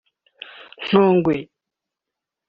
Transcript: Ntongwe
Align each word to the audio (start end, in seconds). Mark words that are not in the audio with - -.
Ntongwe 0.85 1.35